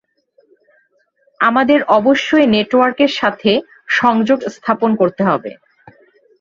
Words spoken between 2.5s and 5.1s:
নেটওয়ার্কের সাথে সংযোগ স্থাপন